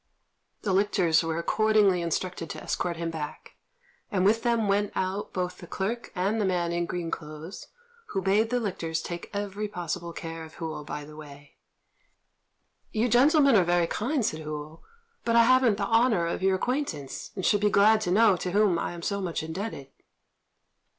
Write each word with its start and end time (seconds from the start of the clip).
The 0.63 0.73
lictors 0.73 1.21
were 1.23 1.37
accordingly 1.37 2.01
instructed 2.01 2.49
to 2.49 2.63
escort 2.63 2.97
him 2.97 3.11
back, 3.11 3.51
and 4.09 4.25
with 4.25 4.41
them 4.41 4.67
went 4.67 4.91
out 4.95 5.31
both 5.31 5.59
the 5.59 5.67
clerk 5.67 6.11
and 6.15 6.41
the 6.41 6.45
man 6.45 6.71
in 6.71 6.87
green 6.87 7.11
clothes, 7.11 7.67
who 8.07 8.21
bade 8.23 8.49
the 8.49 8.59
lictors 8.59 8.99
take 9.03 9.29
every 9.31 9.67
possible 9.67 10.11
care 10.11 10.43
of 10.43 10.55
Hou 10.55 10.83
by 10.83 11.05
the 11.05 11.15
way. 11.15 11.57
"You 12.91 13.09
gentlemen 13.09 13.55
are 13.55 13.63
very 13.63 13.85
kind," 13.85 14.25
said 14.25 14.39
Hou, 14.41 14.79
"but 15.23 15.35
I 15.35 15.43
haven't 15.43 15.77
the 15.77 15.85
honour 15.85 16.25
of 16.25 16.41
your 16.41 16.55
acquaintance, 16.55 17.29
and 17.35 17.45
should 17.45 17.61
be 17.61 17.69
glad 17.69 18.01
to 18.01 18.09
know 18.09 18.35
to 18.37 18.53
whom 18.53 18.79
I 18.79 18.93
am 18.93 19.03
so 19.03 19.21
much 19.21 19.43
indebted." 19.43 19.91